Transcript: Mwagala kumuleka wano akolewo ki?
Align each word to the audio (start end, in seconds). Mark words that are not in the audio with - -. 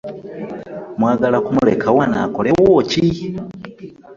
Mwagala 0.99 1.37
kumuleka 1.45 1.87
wano 1.97 2.17
akolewo 2.25 2.75
ki? 2.89 3.05